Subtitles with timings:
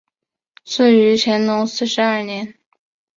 [0.65, 2.55] 卒于乾隆四十二年。